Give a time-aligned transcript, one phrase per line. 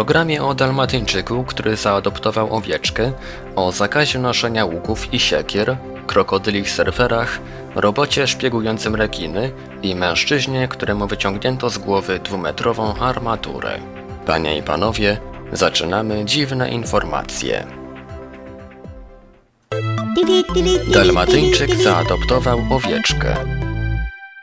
[0.00, 3.12] Programie o Dalmatyńczyku, który zaadoptował owieczkę,
[3.56, 7.40] o zakazie noszenia łuków i siekier, krokodylich serwerach,
[7.74, 13.78] robocie szpiegującym rekiny i mężczyźnie, któremu wyciągnięto z głowy dwumetrową armaturę.
[14.26, 15.20] Panie i panowie,
[15.52, 17.66] zaczynamy dziwne informacje.
[20.92, 23.59] Dalmatyńczyk zaadoptował owieczkę.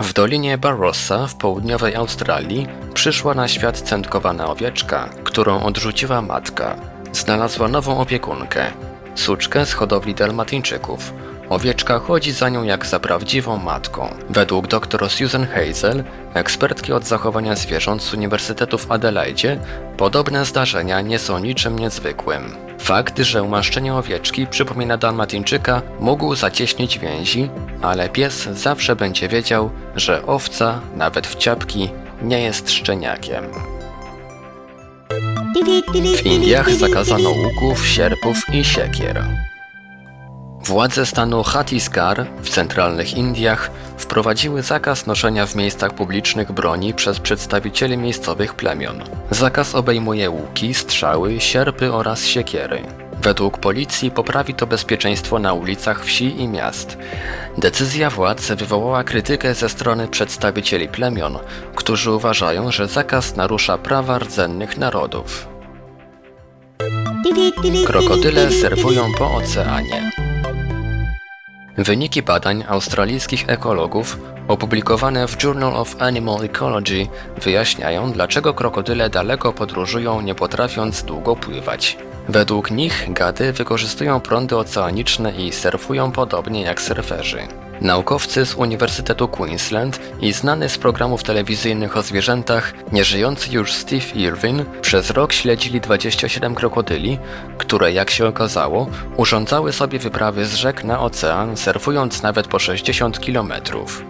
[0.00, 6.76] W Dolinie Barossa w południowej Australii przyszła na świat centkowana owieczka, którą odrzuciła matka.
[7.12, 8.66] Znalazła nową opiekunkę,
[9.14, 11.12] suczkę z hodowli dalmatyńczyków.
[11.48, 14.14] Owieczka chodzi za nią jak za prawdziwą matką.
[14.30, 19.58] Według dr Susan Hazel, ekspertki od zachowania zwierząt z Uniwersytetu w Adelaide,
[19.96, 22.69] podobne zdarzenia nie są niczym niezwykłym.
[22.80, 27.50] Fakt, że umaszczenie owieczki przypomina dalmatyńczyka, mógł zacieśnić więzi,
[27.82, 31.90] ale pies zawsze będzie wiedział, że owca, nawet w ciapki,
[32.22, 33.44] nie jest szczeniakiem.
[36.16, 39.24] W Indiach zakazano łuków, sierpów i siekier.
[40.64, 47.96] Władze stanu Chhattisgarh w centralnych Indiach wprowadziły zakaz noszenia w miejscach publicznych broni przez przedstawicieli
[47.96, 49.02] miejscowych plemion.
[49.30, 52.82] Zakaz obejmuje łuki, strzały, sierpy oraz siekiery.
[53.22, 56.98] Według policji poprawi to bezpieczeństwo na ulicach wsi i miast.
[57.58, 61.38] Decyzja władz wywołała krytykę ze strony przedstawicieli plemion,
[61.74, 65.48] którzy uważają, że zakaz narusza prawa rdzennych narodów.
[67.86, 70.10] Krokodyle serwują po oceanie.
[71.78, 74.18] Wyniki badań australijskich ekologów
[74.48, 77.06] opublikowane w Journal of Animal Ecology
[77.42, 81.98] wyjaśniają, dlaczego krokodyle daleko podróżują, nie potrafiąc długo pływać.
[82.28, 87.48] Według nich gady wykorzystują prądy oceaniczne i surfują podobnie jak surferzy.
[87.80, 94.64] Naukowcy z Uniwersytetu Queensland i znany z programów telewizyjnych o zwierzętach, nieżyjący już Steve Irwin,
[94.80, 97.18] przez rok śledzili 27 krokodyli,
[97.58, 103.18] które, jak się okazało, urządzały sobie wyprawy z rzek na ocean, surfując nawet po 60
[103.18, 103.52] km.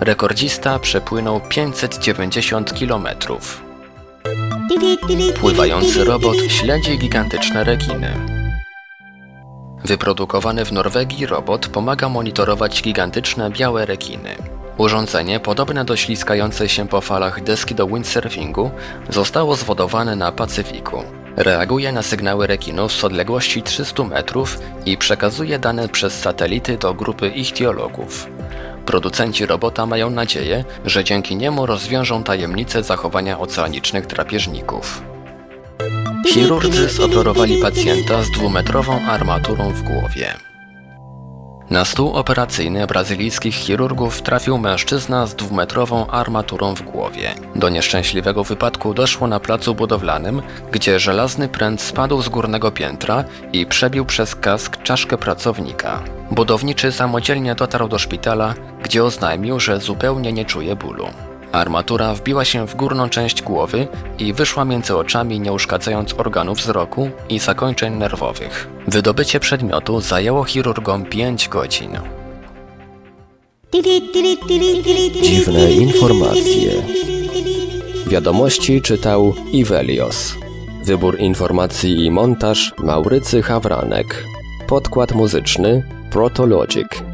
[0.00, 3.08] Rekordzista przepłynął 590 km.
[5.40, 8.14] Pływający robot śledzi gigantyczne rekiny.
[9.84, 14.30] Wyprodukowany w Norwegii robot pomaga monitorować gigantyczne białe rekiny.
[14.78, 18.70] Urządzenie, podobne do śliskającej się po falach deski do windsurfingu,
[19.08, 21.02] zostało zwodowane na Pacyfiku.
[21.36, 27.28] Reaguje na sygnały rekinów z odległości 300 metrów i przekazuje dane przez satelity do grupy
[27.28, 28.26] ichtiologów.
[28.86, 35.02] Producenci robota mają nadzieję, że dzięki niemu rozwiążą tajemnicę zachowania oceanicznych drapieżników.
[36.26, 40.34] Chirurdzy zoperowali pacjenta z dwumetrową armaturą w głowie.
[41.70, 47.34] Na stół operacyjny brazylijskich chirurgów trafił mężczyzna z dwumetrową armaturą w głowie.
[47.56, 50.42] Do nieszczęśliwego wypadku doszło na placu budowlanym,
[50.72, 56.02] gdzie żelazny pręt spadł z górnego piętra i przebił przez kask czaszkę pracownika.
[56.30, 61.06] Budowniczy samodzielnie dotarł do szpitala, gdzie oznajmił, że zupełnie nie czuje bólu.
[61.54, 63.88] Armatura wbiła się w górną część głowy
[64.18, 68.68] i wyszła między oczami, nie uszkadzając organów wzroku i zakończeń nerwowych.
[68.88, 71.90] Wydobycie przedmiotu zajęło chirurgom 5 godzin.
[75.22, 76.72] Dziwne informacje.
[78.06, 80.34] Wiadomości czytał Ivelios.
[80.84, 84.24] Wybór informacji i montaż Maurycy Hawranek.
[84.66, 87.13] Podkład muzyczny Protologic.